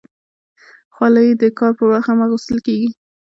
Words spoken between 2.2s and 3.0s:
اغوستل کېږي.